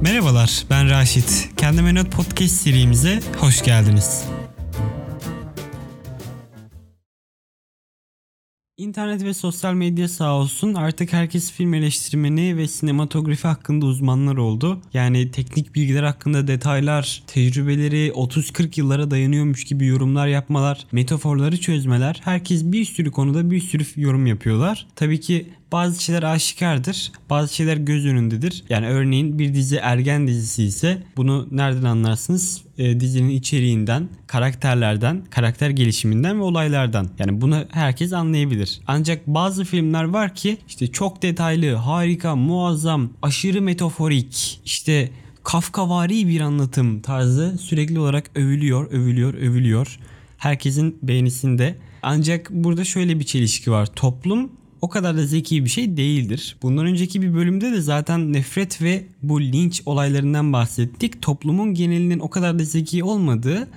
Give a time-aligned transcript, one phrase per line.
[0.00, 1.48] Merhabalar, ben Raşit.
[1.56, 4.37] Kendime Not Podcast serimize hoş geldiniz.
[8.78, 14.80] İnternet ve sosyal medya sağ olsun artık herkes film eleştirmeni ve sinematografi hakkında uzmanlar oldu.
[14.94, 22.20] Yani teknik bilgiler hakkında detaylar, tecrübeleri 30-40 yıllara dayanıyormuş gibi yorumlar yapmalar, metaforları çözmeler.
[22.24, 24.86] Herkes bir sürü konuda bir sürü yorum yapıyorlar.
[24.96, 27.12] Tabii ki bazı şeyler aşikardır.
[27.30, 28.64] Bazı şeyler göz önündedir.
[28.68, 32.62] Yani örneğin bir dizi ergen dizisi ise bunu nereden anlarsınız?
[32.78, 37.08] E, dizinin içeriğinden, karakterlerden, karakter gelişiminden ve olaylardan.
[37.18, 38.80] Yani bunu herkes anlayabilir.
[38.86, 45.10] Ancak bazı filmler var ki işte çok detaylı, harika, muazzam, aşırı metaforik, işte
[45.44, 49.98] Kafkavari bir anlatım tarzı sürekli olarak övülüyor, övülüyor, övülüyor.
[50.38, 51.78] Herkesin beğenisinde.
[52.02, 53.86] Ancak burada şöyle bir çelişki var.
[53.86, 56.56] Toplum o kadar da zeki bir şey değildir.
[56.62, 61.22] Bundan önceki bir bölümde de zaten nefret ve bu linç olaylarından bahsettik.
[61.22, 63.68] Toplumun genelinin o kadar da zeki olmadığı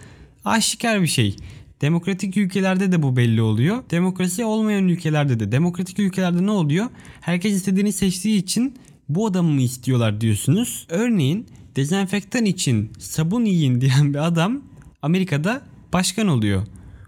[0.45, 1.35] aşikar bir şey.
[1.81, 3.83] Demokratik ülkelerde de bu belli oluyor.
[3.91, 5.51] Demokrasi olmayan ülkelerde de.
[5.51, 6.85] Demokratik ülkelerde ne oluyor?
[7.21, 8.75] Herkes istediğini seçtiği için
[9.09, 10.85] bu adamı mı istiyorlar diyorsunuz.
[10.89, 14.61] Örneğin dezenfektan için sabun yiyin diyen bir adam
[15.01, 15.61] Amerika'da
[15.93, 16.63] başkan oluyor.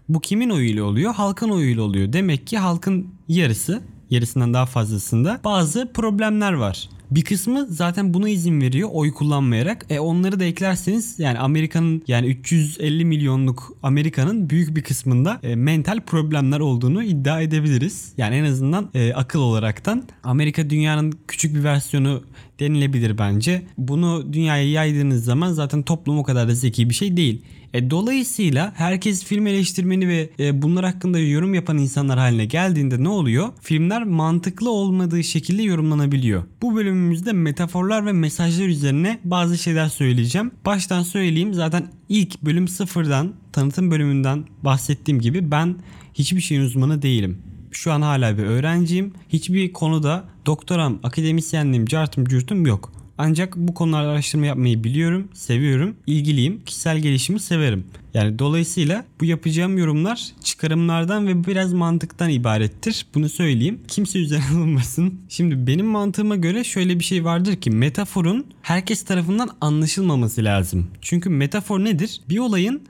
[0.08, 1.14] Bu kimin oyuyla oluyor?
[1.14, 2.12] Halkın oyuyla oluyor.
[2.12, 6.88] Demek ki halkın yarısı, yarısından daha fazlasında bazı problemler var.
[7.10, 9.86] Bir kısmı zaten buna izin veriyor oy kullanmayarak.
[9.90, 16.00] E onları da eklerseniz yani Amerika'nın yani 350 milyonluk Amerika'nın büyük bir kısmında e, mental
[16.00, 18.12] problemler olduğunu iddia edebiliriz.
[18.18, 22.22] Yani en azından e, akıl olaraktan Amerika dünyanın küçük bir versiyonu
[22.60, 23.62] denilebilir bence.
[23.78, 27.42] Bunu dünyaya yaydığınız zaman zaten toplum o kadar da zeki bir şey değil.
[27.74, 33.08] E, dolayısıyla herkes film eleştirmeni ve e, bunlar hakkında yorum yapan insanlar haline geldiğinde ne
[33.08, 33.48] oluyor?
[33.60, 36.42] Filmler mantıklı olmadığı şekilde yorumlanabiliyor.
[36.62, 40.50] Bu bölümümüzde metaforlar ve mesajlar üzerine bazı şeyler söyleyeceğim.
[40.66, 45.76] Baştan söyleyeyim zaten ilk bölüm sıfırdan tanıtım bölümünden bahsettiğim gibi ben
[46.14, 47.38] hiçbir şeyin uzmanı değilim.
[47.70, 49.12] Şu an hala bir öğrenciyim.
[49.28, 53.03] Hiçbir konuda doktoram, akademisyenliğim, cartım, curtum yok.
[53.18, 57.84] Ancak bu konularda araştırma yapmayı biliyorum, seviyorum, ilgiliyim, kişisel gelişimi severim.
[58.14, 63.06] Yani dolayısıyla bu yapacağım yorumlar çıkarımlardan ve biraz mantıktan ibarettir.
[63.14, 63.80] Bunu söyleyeyim.
[63.88, 65.20] Kimse üzerine alınmasın.
[65.28, 70.86] Şimdi benim mantığıma göre şöyle bir şey vardır ki metaforun herkes tarafından anlaşılmaması lazım.
[71.00, 72.20] Çünkü metafor nedir?
[72.28, 72.82] Bir olayın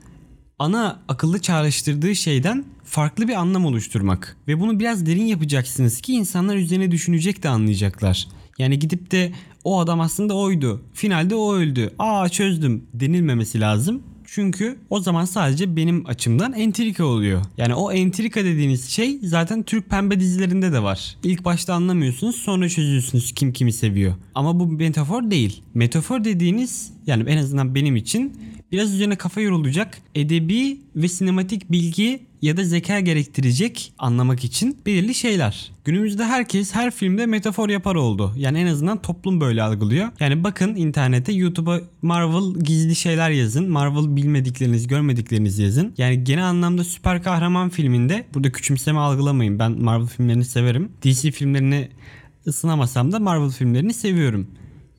[0.59, 4.37] ana akıllı çağrıştırdığı şeyden farklı bir anlam oluşturmak.
[4.47, 8.27] Ve bunu biraz derin yapacaksınız ki insanlar üzerine düşünecek de anlayacaklar.
[8.57, 9.31] Yani gidip de
[9.63, 10.81] o adam aslında oydu.
[10.93, 11.93] Finalde o öldü.
[11.99, 14.03] Aa çözdüm denilmemesi lazım.
[14.27, 17.41] Çünkü o zaman sadece benim açımdan entrika oluyor.
[17.57, 21.17] Yani o entrika dediğiniz şey zaten Türk pembe dizilerinde de var.
[21.23, 24.13] İlk başta anlamıyorsunuz sonra çözüyorsunuz kim kimi seviyor.
[24.35, 25.61] Ama bu metafor değil.
[25.73, 28.37] Metafor dediğiniz yani en azından benim için
[28.71, 35.13] biraz üzerine kafa yorulacak edebi ve sinematik bilgi ya da zeka gerektirecek anlamak için belirli
[35.13, 35.71] şeyler.
[35.85, 38.33] Günümüzde herkes her filmde metafor yapar oldu.
[38.37, 40.09] Yani en azından toplum böyle algılıyor.
[40.19, 43.69] Yani bakın internete YouTube'a Marvel gizli şeyler yazın.
[43.69, 45.93] Marvel bilmedikleriniz, görmedikleriniz yazın.
[45.97, 49.59] Yani genel anlamda süper kahraman filminde burada küçümseme algılamayın.
[49.59, 50.91] Ben Marvel filmlerini severim.
[51.03, 51.89] DC filmlerini
[52.47, 54.47] ısınamasam da Marvel filmlerini seviyorum.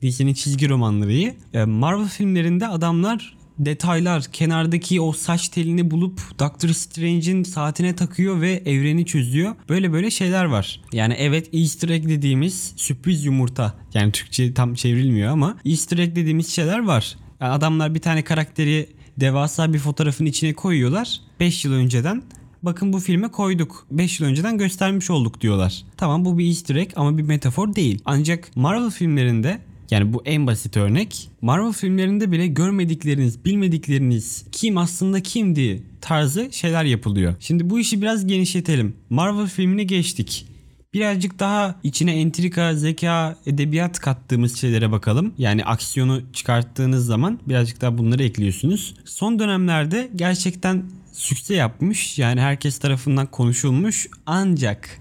[0.01, 1.33] DC'nin çizgi romanları iyi.
[1.65, 9.05] Marvel filmlerinde adamlar detaylar kenardaki o saç telini bulup Doctor Strange'in saatine takıyor ve evreni
[9.05, 9.55] çözüyor.
[9.69, 10.81] Böyle böyle şeyler var.
[10.93, 13.73] Yani evet Easter egg dediğimiz sürpriz yumurta.
[13.93, 17.17] Yani Türkçe tam çevrilmiyor ama Easter egg dediğimiz şeyler var.
[17.41, 21.21] Yani adamlar bir tane karakteri devasa bir fotoğrafın içine koyuyorlar.
[21.39, 22.23] 5 yıl önceden
[22.63, 23.87] bakın bu filme koyduk.
[23.91, 25.83] 5 yıl önceden göstermiş olduk diyorlar.
[25.97, 28.01] Tamam bu bir easter egg ama bir metafor değil.
[28.05, 29.59] Ancak Marvel filmlerinde
[29.91, 31.29] yani bu en basit örnek.
[31.41, 37.35] Marvel filmlerinde bile görmedikleriniz, bilmedikleriniz kim aslında kimdi tarzı şeyler yapılıyor.
[37.39, 38.95] Şimdi bu işi biraz genişletelim.
[39.09, 40.45] Marvel filmini geçtik.
[40.93, 45.33] Birazcık daha içine entrika, zeka, edebiyat kattığımız şeylere bakalım.
[45.37, 48.95] Yani aksiyonu çıkarttığınız zaman birazcık daha bunları ekliyorsunuz.
[49.05, 52.19] Son dönemlerde gerçekten sükse yapmış.
[52.19, 54.07] Yani herkes tarafından konuşulmuş.
[54.25, 54.99] Ancak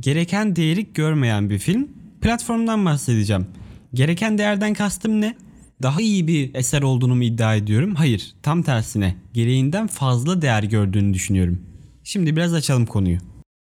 [0.00, 1.88] gereken değeri görmeyen bir film.
[2.20, 3.46] Platformdan bahsedeceğim.
[3.94, 5.36] Gereken değerden kastım ne?
[5.82, 7.94] Daha iyi bir eser olduğunu mu iddia ediyorum?
[7.94, 9.16] Hayır, tam tersine.
[9.32, 11.60] Gereğinden fazla değer gördüğünü düşünüyorum.
[12.04, 13.18] Şimdi biraz açalım konuyu.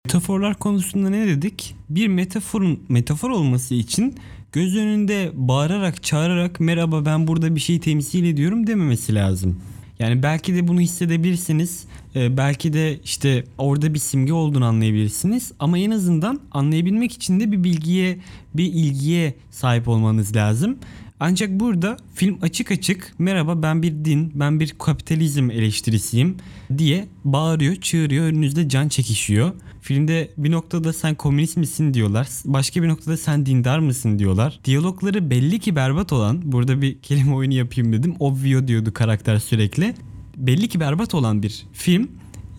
[0.05, 1.75] Metaforlar konusunda ne dedik?
[1.89, 4.15] Bir metaforun metafor olması için
[4.51, 9.61] göz önünde bağırarak çağırarak merhaba ben burada bir şey temsil ediyorum dememesi lazım.
[9.99, 11.85] Yani belki de bunu hissedebilirsiniz.
[12.17, 15.51] Ee, belki de işte orada bir simge olduğunu anlayabilirsiniz.
[15.59, 18.19] Ama en azından anlayabilmek için de bir bilgiye,
[18.53, 20.77] bir ilgiye sahip olmanız lazım.
[21.19, 26.37] Ancak burada film açık açık merhaba ben bir din, ben bir kapitalizm eleştirisiyim
[26.77, 29.51] diye bağırıyor, çığırıyor, önünüzde can çekişiyor.
[29.81, 32.27] Filmde bir noktada sen komünist misin diyorlar.
[32.45, 34.59] Başka bir noktada sen dindar mısın diyorlar.
[34.65, 38.15] Diyalogları belli ki berbat olan, burada bir kelime oyunu yapayım dedim.
[38.19, 39.95] Obvio diyordu karakter sürekli.
[40.37, 42.11] Belli ki berbat olan bir film.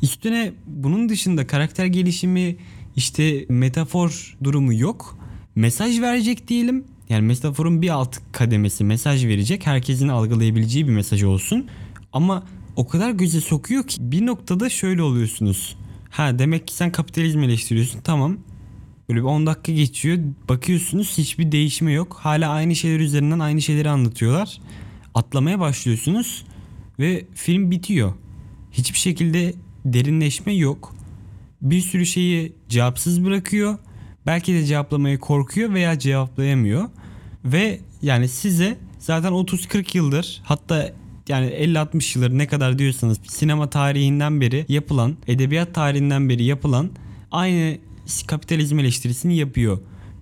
[0.02, 2.56] Üstüne bunun dışında karakter gelişimi,
[2.96, 5.18] işte metafor durumu yok.
[5.54, 9.66] Mesaj verecek diyelim yani metaforun bir alt kademesi mesaj verecek.
[9.66, 11.66] Herkesin algılayabileceği bir mesaj olsun.
[12.12, 12.46] Ama
[12.76, 15.76] o kadar göze sokuyor ki bir noktada şöyle oluyorsunuz.
[16.10, 18.00] Ha demek ki sen kapitalizmi eleştiriyorsun.
[18.00, 18.38] Tamam.
[19.08, 20.18] Böyle bir 10 dakika geçiyor.
[20.48, 22.16] Bakıyorsunuz hiçbir değişme yok.
[22.20, 24.60] Hala aynı şeyler üzerinden aynı şeyleri anlatıyorlar.
[25.14, 26.44] Atlamaya başlıyorsunuz
[26.98, 28.12] ve film bitiyor.
[28.72, 29.54] Hiçbir şekilde
[29.84, 30.94] derinleşme yok.
[31.62, 33.78] Bir sürü şeyi cevapsız bırakıyor.
[34.26, 36.88] Belki de cevaplamaya korkuyor veya cevaplayamıyor.
[37.44, 40.92] Ve yani size zaten 30-40 yıldır hatta
[41.28, 46.90] yani 50-60 yıldır ne kadar diyorsanız sinema tarihinden beri yapılan, edebiyat tarihinden beri yapılan
[47.30, 47.78] aynı
[48.26, 49.78] kapitalizm eleştirisini yapıyor.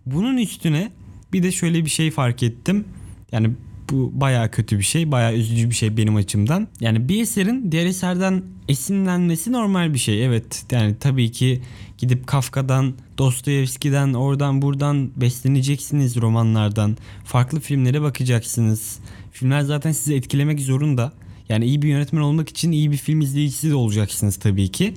[0.06, 0.92] Bunun üstüne
[1.32, 2.84] bir de şöyle bir şey fark ettim.
[3.32, 3.50] Yani
[3.90, 6.68] bu baya kötü bir şey, baya üzücü bir şey benim açımdan.
[6.80, 10.24] Yani bir eserin diğer eserden esinlenmesi normal bir şey.
[10.24, 11.62] Evet yani tabii ki
[11.98, 16.96] gidip Kafka'dan, Dostoyevski'den, oradan buradan besleneceksiniz romanlardan.
[17.24, 18.98] Farklı filmlere bakacaksınız.
[19.32, 21.12] Filmler zaten sizi etkilemek zorunda.
[21.48, 24.94] Yani iyi bir yönetmen olmak için iyi bir film izleyicisi de olacaksınız tabii ki.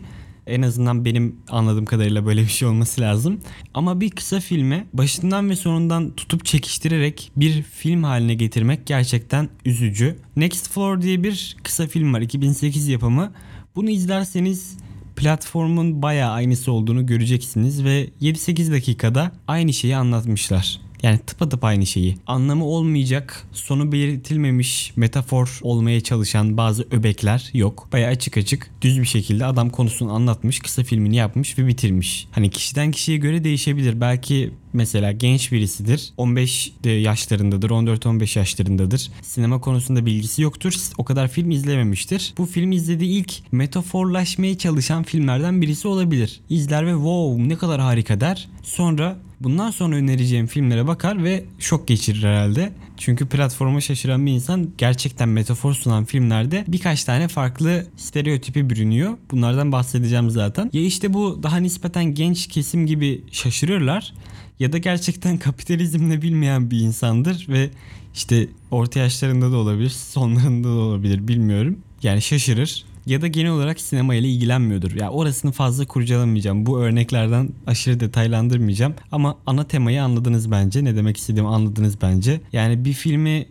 [0.49, 3.39] En azından benim anladığım kadarıyla böyle bir şey olması lazım.
[3.73, 10.19] Ama bir kısa filme başından ve sonundan tutup çekiştirerek bir film haline getirmek gerçekten üzücü.
[10.35, 13.31] Next Floor diye bir kısa film var 2008 yapımı.
[13.75, 14.77] Bunu izlerseniz
[15.15, 20.88] platformun bayağı aynısı olduğunu göreceksiniz ve 7-8 dakikada aynı şeyi anlatmışlar.
[21.03, 22.17] Yani tıpatıp aynı şeyi.
[22.27, 27.87] Anlamı olmayacak, sonu belirtilmemiş, metafor olmaya çalışan bazı öbekler yok.
[27.93, 32.27] Baya açık açık düz bir şekilde adam konusunu anlatmış, kısa filmini yapmış ve bitirmiş.
[32.31, 34.01] Hani kişiden kişiye göre değişebilir.
[34.01, 36.13] Belki mesela genç birisidir.
[36.17, 39.11] 15 yaşlarındadır, 14-15 yaşlarındadır.
[39.21, 40.73] Sinema konusunda bilgisi yoktur.
[40.97, 42.33] O kadar film izlememiştir.
[42.37, 46.41] Bu film izlediği ilk metaforlaşmaya çalışan filmlerden birisi olabilir.
[46.49, 48.47] İzler ve wow ne kadar harika der.
[48.63, 52.73] Sonra bundan sonra önereceğim filmlere bakar ve şok geçirir herhalde.
[52.97, 59.17] Çünkü platforma şaşıran bir insan gerçekten metafor sunan filmlerde birkaç tane farklı stereotipi bürünüyor.
[59.31, 60.69] Bunlardan bahsedeceğim zaten.
[60.73, 64.13] Ya işte bu daha nispeten genç kesim gibi şaşırırlar
[64.59, 67.69] ya da gerçekten kapitalizmle bilmeyen bir insandır ve
[68.13, 71.79] işte orta yaşlarında da olabilir, sonlarında da olabilir bilmiyorum.
[72.03, 74.91] Yani şaşırır ya da genel olarak sinema ile ilgilenmiyordur.
[74.91, 76.65] Ya yani orasını fazla kurcalamayacağım.
[76.65, 80.83] Bu örneklerden aşırı detaylandırmayacağım ama ana temayı anladınız bence.
[80.83, 82.41] Ne demek istediğimi anladınız bence.
[82.53, 83.45] Yani bir filmi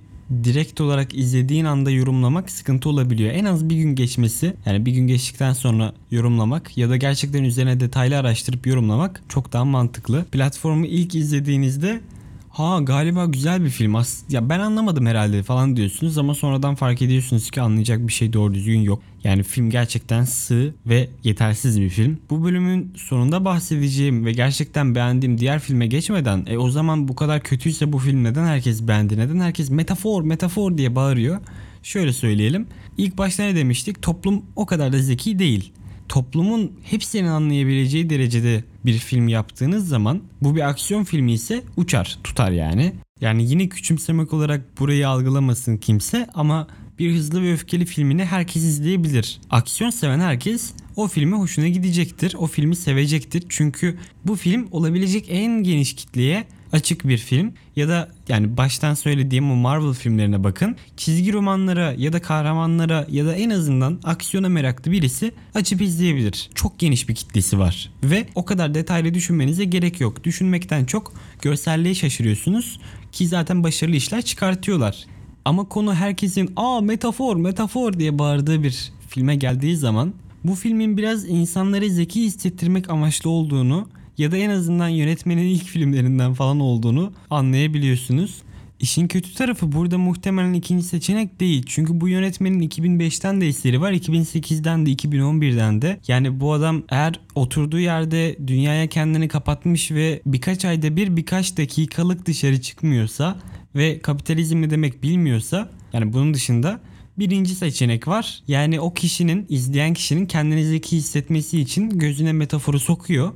[0.45, 3.33] direkt olarak izlediğin anda yorumlamak sıkıntı olabiliyor.
[3.33, 7.81] En az bir gün geçmesi yani bir gün geçtikten sonra yorumlamak ya da gerçekten üzerine
[7.81, 10.25] detaylı araştırıp yorumlamak çok daha mantıklı.
[10.25, 12.01] Platformu ilk izlediğinizde
[12.49, 17.03] ha galiba güzel bir film as ya ben anlamadım herhalde falan diyorsunuz ama sonradan fark
[17.03, 19.03] ediyorsunuz ki anlayacak bir şey doğru düzgün yok.
[19.25, 22.19] Yani film gerçekten sığ ve yetersiz bir film.
[22.31, 27.43] Bu bölümün sonunda bahsedeceğim ve gerçekten beğendiğim diğer filme geçmeden e o zaman bu kadar
[27.43, 29.19] kötüyse bu film neden herkes beğendi?
[29.19, 31.41] Neden herkes metafor metafor diye bağırıyor?
[31.83, 32.67] Şöyle söyleyelim.
[32.99, 34.03] İlk başta ne demiştik?
[34.03, 35.73] Toplum o kadar da zeki değil
[36.09, 42.51] toplumun hepsinin anlayabileceği derecede bir film yaptığınız zaman bu bir aksiyon filmi ise uçar, tutar
[42.51, 42.93] yani.
[43.21, 46.67] Yani yine küçümsemek olarak burayı algılamasın kimse ama
[46.99, 49.41] bir hızlı ve öfkeli filmini herkes izleyebilir.
[49.51, 52.35] Aksiyon seven herkes o filme hoşuna gidecektir.
[52.39, 53.45] O filmi sevecektir.
[53.49, 59.51] Çünkü bu film olabilecek en geniş kitleye açık bir film ya da yani baştan söylediğim
[59.51, 60.77] o Marvel filmlerine bakın.
[60.97, 66.51] Çizgi romanlara ya da kahramanlara ya da en azından aksiyona meraklı birisi açıp izleyebilir.
[66.55, 70.25] Çok geniş bir kitlesi var ve o kadar detaylı düşünmenize gerek yok.
[70.25, 72.81] Düşünmekten çok görselliğe şaşırıyorsunuz
[73.13, 75.07] ki zaten başarılı işler çıkartıyorlar.
[75.45, 81.29] Ama konu herkesin aa metafor metafor diye bağırdığı bir filme geldiği zaman bu filmin biraz
[81.29, 88.43] insanları zeki hissettirmek amaçlı olduğunu ya da en azından yönetmenin ilk filmlerinden falan olduğunu anlayabiliyorsunuz.
[88.81, 91.63] İşin kötü tarafı burada muhtemelen ikinci seçenek değil.
[91.67, 96.01] Çünkü bu yönetmenin 2005'ten de eseri var, 2008'den de 2011'den de.
[96.09, 102.27] Yani bu adam eğer oturduğu yerde dünyaya kendini kapatmış ve birkaç ayda bir birkaç dakikalık
[102.27, 103.37] dışarı çıkmıyorsa
[103.75, 106.81] ve kapitalizm ne demek bilmiyorsa yani bunun dışında
[107.19, 108.43] birinci seçenek var.
[108.49, 113.33] Yani o kişinin izleyen kişinin kendini zeki hissetmesi için gözüne metaforu sokuyor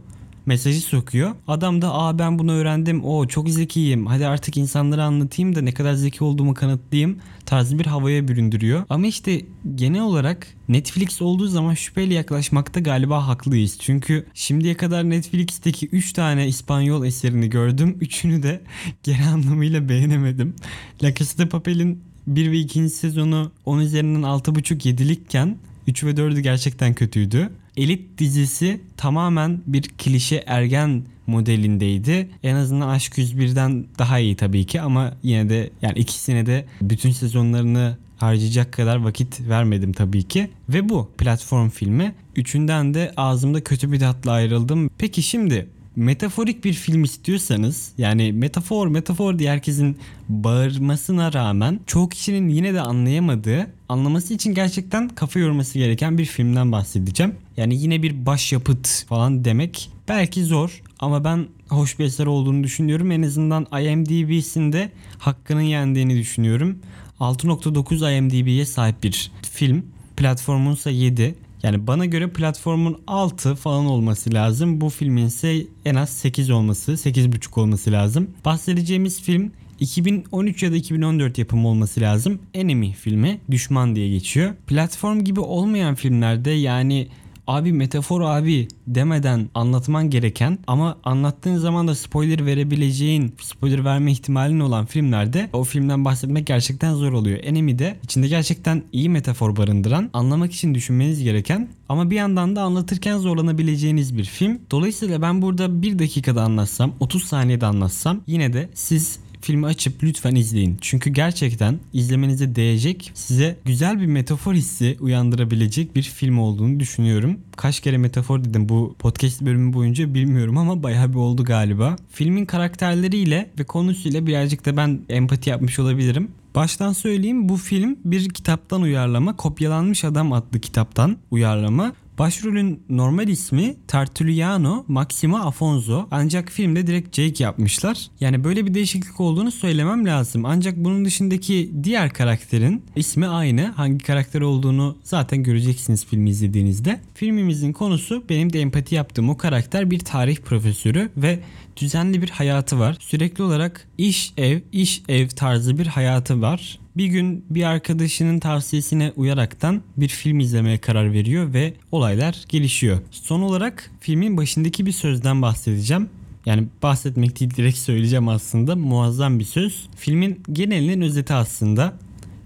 [0.46, 1.30] mesajı sokuyor.
[1.48, 3.04] Adam da aa ben bunu öğrendim.
[3.04, 4.06] O çok zekiyim.
[4.06, 8.84] Hadi artık insanlara anlatayım da ne kadar zeki olduğumu kanıtlayayım tarzı bir havaya büründürüyor.
[8.90, 9.40] Ama işte
[9.74, 13.76] genel olarak Netflix olduğu zaman şüpheyle yaklaşmakta galiba haklıyız.
[13.80, 17.96] Çünkü şimdiye kadar Netflix'teki 3 tane İspanyol eserini gördüm.
[18.00, 18.60] Üçünü de
[19.02, 20.54] geri anlamıyla beğenemedim.
[21.02, 22.88] La Casa de Papel'in 1 ve 2.
[22.90, 25.56] sezonu 10 üzerinden 6.5-7'likken
[25.86, 27.50] 3 ve 4'ü gerçekten kötüydü.
[27.76, 32.28] Elit dizisi tamamen bir klişe ergen modelindeydi.
[32.42, 37.10] En azından Aşk 101'den daha iyi tabii ki ama yine de yani ikisine de bütün
[37.10, 40.50] sezonlarını harcayacak kadar vakit vermedim tabii ki.
[40.68, 42.14] Ve bu platform filmi.
[42.36, 44.90] Üçünden de ağzımda kötü bir tatla ayrıldım.
[44.98, 49.96] Peki şimdi metaforik bir film istiyorsanız yani metafor metafor diye herkesin
[50.28, 56.72] bağırmasına rağmen çoğu kişinin yine de anlayamadığı anlaması için gerçekten kafa yorması gereken bir filmden
[56.72, 57.34] bahsedeceğim.
[57.56, 63.10] Yani yine bir başyapıt falan demek belki zor ama ben hoş bir eser olduğunu düşünüyorum.
[63.10, 66.78] En azından IMDb'sinde hakkının yendiğini düşünüyorum.
[67.20, 69.86] 6.9 IMDb'ye sahip bir film.
[70.16, 71.34] Platformunsa 7.
[71.62, 74.80] Yani bana göre platformun 6 falan olması lazım.
[74.80, 78.30] Bu filmin ise en az 8 olması, 8.5 olması lazım.
[78.44, 82.38] Bahsedeceğimiz film 2013 ya da 2014 yapımı olması lazım.
[82.54, 84.54] Enemy filmi, Düşman diye geçiyor.
[84.66, 87.08] Platform gibi olmayan filmlerde yani
[87.46, 94.60] abi metafor abi demeden anlatman gereken ama anlattığın zaman da spoiler verebileceğin, spoiler verme ihtimalin
[94.60, 97.38] olan filmlerde o filmden bahsetmek gerçekten zor oluyor.
[97.42, 103.18] Enemy'de içinde gerçekten iyi metafor barındıran, anlamak için düşünmeniz gereken ama bir yandan da anlatırken
[103.18, 104.60] zorlanabileceğiniz bir film.
[104.70, 110.34] Dolayısıyla ben burada bir dakikada anlatsam, 30 saniyede anlatsam yine de siz filmi açıp lütfen
[110.34, 110.78] izleyin.
[110.80, 117.38] Çünkü gerçekten izlemenize değecek, size güzel bir metafor hissi uyandırabilecek bir film olduğunu düşünüyorum.
[117.56, 121.96] Kaç kere metafor dedim bu podcast bölümü boyunca bilmiyorum ama bayağı bir oldu galiba.
[122.10, 126.28] Filmin karakterleriyle ve konusuyla birazcık da ben empati yapmış olabilirim.
[126.54, 131.92] Baştan söyleyeyim bu film bir kitaptan uyarlama, Kopyalanmış Adam adlı kitaptan uyarlama.
[132.18, 138.06] Başrolün normal ismi Tertuliano Maximo Afonso ancak filmde direkt Jake yapmışlar.
[138.20, 140.44] Yani böyle bir değişiklik olduğunu söylemem lazım.
[140.44, 143.66] Ancak bunun dışındaki diğer karakterin ismi aynı.
[143.66, 147.00] Hangi karakter olduğunu zaten göreceksiniz filmi izlediğinizde.
[147.14, 151.38] Filmimizin konusu benim de empati yaptığım o karakter bir tarih profesörü ve
[151.76, 152.96] düzenli bir hayatı var.
[153.00, 156.81] Sürekli olarak iş ev iş ev tarzı bir hayatı var.
[156.96, 162.98] Bir gün bir arkadaşının tavsiyesine uyaraktan bir film izlemeye karar veriyor ve olaylar gelişiyor.
[163.10, 166.08] Son olarak filmin başındaki bir sözden bahsedeceğim.
[166.46, 168.76] Yani bahsetmek değil direkt söyleyeceğim aslında.
[168.76, 169.88] Muazzam bir söz.
[169.96, 171.94] Filmin genelinin özeti aslında.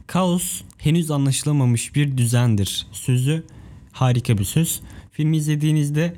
[0.07, 2.87] Kaos henüz anlaşılamamış bir düzendir.
[2.93, 3.45] Sözü
[3.93, 4.81] harika bir söz.
[5.12, 6.15] Filmi izlediğinizde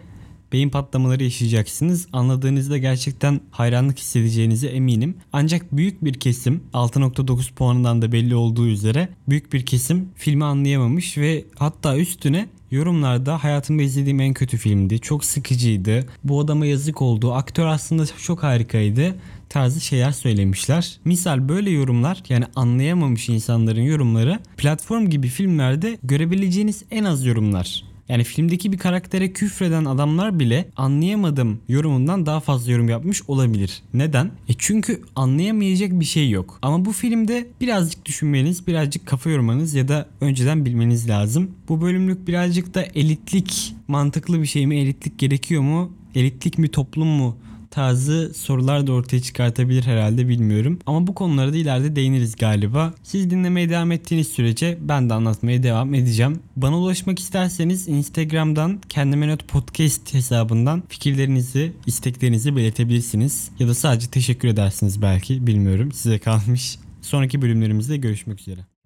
[0.53, 2.09] beyin patlamaları yaşayacaksınız.
[2.13, 5.15] Anladığınızda gerçekten hayranlık hissedeceğinize eminim.
[5.33, 11.19] Ancak büyük bir kesim 6.9 puanından da belli olduğu üzere büyük bir kesim filmi anlayamamış
[11.19, 14.99] ve hatta üstüne Yorumlarda hayatımda izlediğim en kötü filmdi.
[14.99, 16.07] Çok sıkıcıydı.
[16.25, 17.33] Bu adama yazık oldu.
[17.33, 19.15] Aktör aslında çok harikaydı
[19.49, 21.01] tarzı şeyler söylemişler.
[21.05, 27.88] Misal böyle yorumlar yani anlayamamış insanların yorumları platform gibi filmlerde görebileceğiniz en az yorumlar.
[28.09, 33.83] Yani filmdeki bir karaktere küfreden adamlar bile anlayamadım yorumundan daha fazla yorum yapmış olabilir.
[33.95, 34.27] Neden?
[34.49, 36.59] E çünkü anlayamayacak bir şey yok.
[36.63, 41.51] Ama bu filmde birazcık düşünmeniz, birazcık kafa yormanız ya da önceden bilmeniz lazım.
[41.69, 44.77] Bu bölümlük birazcık da elitlik mantıklı bir şey mi?
[44.79, 45.93] Elitlik gerekiyor mu?
[46.15, 47.37] Elitlik mi toplum mu?
[47.79, 50.79] Tarzı sorular da ortaya çıkartabilir herhalde bilmiyorum.
[50.87, 52.95] Ama bu konulara da ileride değiniriz galiba.
[53.03, 56.41] Siz dinlemeye devam ettiğiniz sürece ben de anlatmaya devam edeceğim.
[56.57, 63.51] Bana ulaşmak isterseniz Instagram'dan kendime not podcast hesabından fikirlerinizi, isteklerinizi belirtebilirsiniz.
[63.59, 66.79] Ya da sadece teşekkür edersiniz belki bilmiyorum size kalmış.
[67.03, 68.78] Sonraki bölümlerimizde görüşmek üzere.